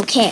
[0.00, 0.30] Okay,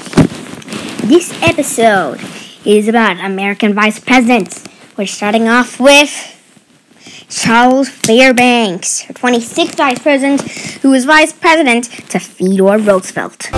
[1.05, 2.19] this episode
[2.65, 4.65] is about American vice presidents.
[4.97, 6.11] We're starting off with
[7.29, 10.41] Charles Fairbanks, 26th vice president,
[10.81, 13.51] who was vice president to Theodore Roosevelt.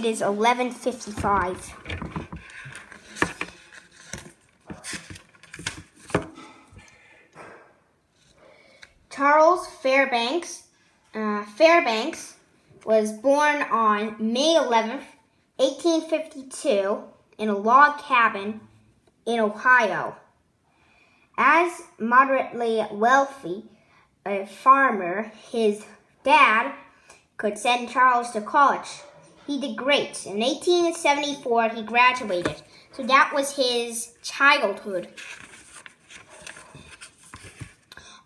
[0.00, 1.74] It is 11:55.
[9.10, 10.62] Charles Fairbanks
[11.14, 12.36] uh, Fairbanks
[12.86, 15.04] was born on May 11th,
[15.56, 17.02] 1852,
[17.36, 18.60] in a log cabin
[19.26, 20.16] in Ohio.
[21.36, 23.64] As moderately wealthy
[24.24, 25.84] a farmer, his
[26.24, 26.72] dad
[27.36, 29.02] could send Charles to college.
[29.50, 30.26] He did great.
[30.26, 32.62] In 1874, he graduated.
[32.92, 35.08] So that was his childhood.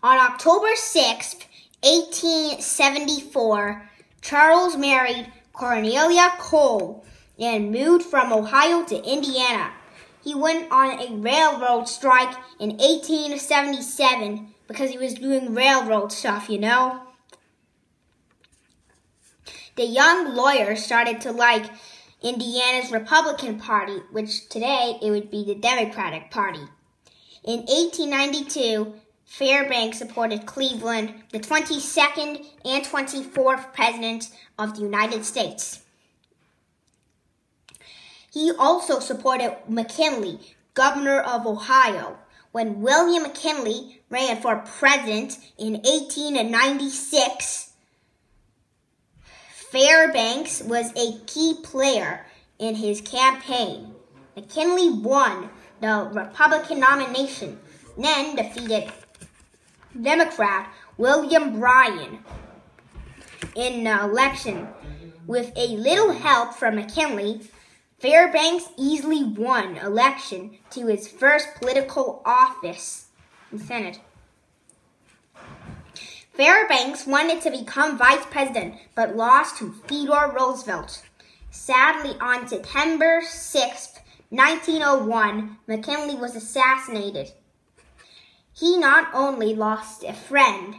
[0.03, 1.47] On October 6th,
[1.81, 7.07] 1874, Charles married Cornelia Cole
[7.39, 9.73] and moved from Ohio to Indiana.
[10.23, 16.59] He went on a railroad strike in 1877 because he was doing railroad stuff, you
[16.59, 17.04] know?
[19.77, 21.67] The young lawyer started to like
[22.23, 26.63] Indiana's Republican Party, which today it would be the Democratic Party.
[27.43, 35.81] In 1892, Fairbanks supported Cleveland, the 22nd and 24th President of the United States.
[38.33, 40.39] He also supported McKinley,
[40.75, 42.19] governor of Ohio,
[42.53, 47.74] when William McKinley ran for president in 1896.
[49.75, 52.25] Fairbanks was a key player
[52.61, 53.93] in his campaign.
[54.37, 57.59] McKinley won the Republican nomination,
[57.99, 58.93] then defeated
[60.01, 62.21] Democrat William Bryan
[63.57, 64.69] in the election.
[65.27, 67.41] With a little help from McKinley,
[67.99, 73.09] Fairbanks easily won election to his first political office
[73.51, 73.99] in Senate.
[76.35, 81.05] Fairbanks wanted to become vice president but lost to Theodore Roosevelt.
[81.53, 83.89] Sadly, on September 6,
[84.31, 87.31] 1901, McKinley was assassinated.
[88.53, 90.75] He not only lost a friend,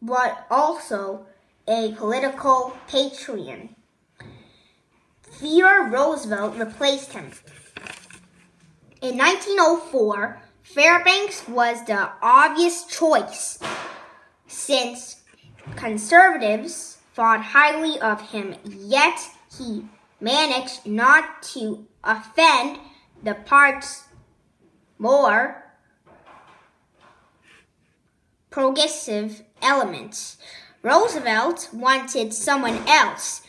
[0.00, 1.26] but also
[1.68, 3.76] a political patron.
[5.22, 7.30] Theodore Roosevelt replaced him.
[9.00, 13.60] In 1904, Fairbanks was the obvious choice
[14.52, 15.22] since
[15.76, 19.18] conservatives thought highly of him, yet
[19.58, 19.84] he
[20.20, 22.78] managed not to offend
[23.22, 24.04] the parts
[24.98, 25.64] more
[28.50, 30.36] progressive elements.
[30.82, 33.42] Roosevelt wanted someone else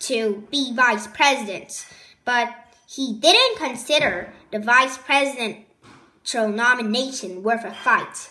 [0.00, 1.86] to be vice president,
[2.24, 2.52] but
[2.86, 8.30] he didn't consider the vice presidential nomination worth a fight.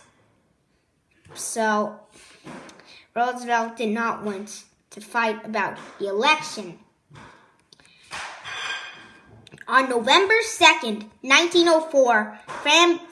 [1.36, 2.00] So,
[3.16, 6.80] Roosevelt did not want to fight about the election.
[9.68, 12.40] On November 2nd, 1904,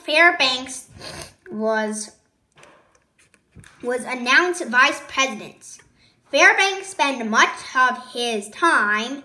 [0.04, 0.90] Fairbanks
[1.50, 2.12] was
[3.84, 5.80] was announced vice president.
[6.30, 9.24] Fairbanks spent much of his time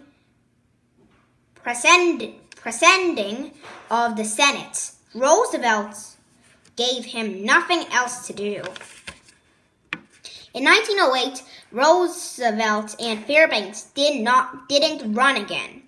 [1.62, 3.52] presiding
[3.90, 4.92] of the Senate.
[5.14, 6.15] Roosevelt
[6.76, 8.62] gave him nothing else to do.
[10.54, 11.42] In 1908,
[11.72, 15.82] Roosevelt and Fairbanks did not didn't run again.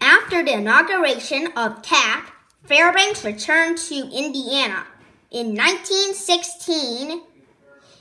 [0.00, 2.32] After the inauguration of Taft,
[2.64, 4.84] Fairbanks returned to Indiana.
[5.30, 7.22] In 1916,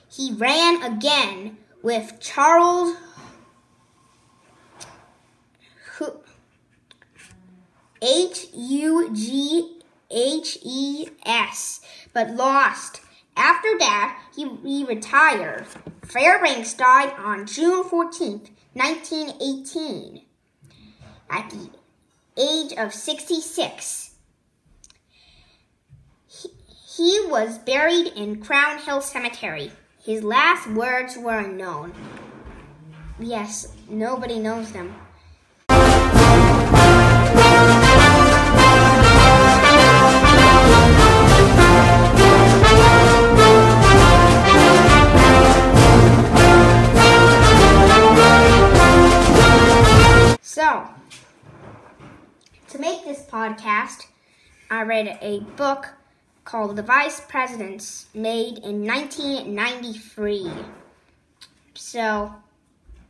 [0.09, 2.96] he ran again with Charles
[8.02, 11.82] H U G H E S,
[12.14, 13.02] but lost.
[13.38, 15.66] After that, he, he retired.
[16.03, 20.22] Fairbanks died on June 14th, 1918,
[21.30, 21.70] at the
[22.38, 24.16] age of 66.
[26.28, 26.50] He,
[26.97, 29.72] he was buried in Crown Hill Cemetery.
[30.04, 31.94] His last words were unknown.
[33.20, 34.96] Yes, nobody knows them.
[50.72, 50.88] So,
[52.70, 54.08] to make this podcast,
[54.70, 55.90] I read a book
[56.46, 60.50] called The Vice Presidents, made in 1993.
[61.73, 62.35] So,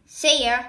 [0.07, 0.63] see ya.